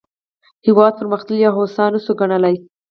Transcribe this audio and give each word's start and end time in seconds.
هېواد 0.67 0.93
پرمختللی 0.99 1.43
او 1.47 1.55
هوسا 1.59 1.85
نه 1.93 1.99
شو 2.03 2.13
ګڼلای. 2.19 2.55